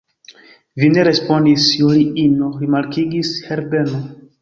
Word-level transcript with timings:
Vi 0.83 0.89
ne 0.93 1.03
respondis, 1.09 1.69
Juliino, 1.83 2.51
rimarkigis 2.65 3.37
Herbeno. 3.51 4.07